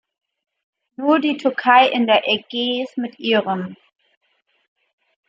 [0.95, 3.75] Nur die Türkei in der Ägäis mit ihrem.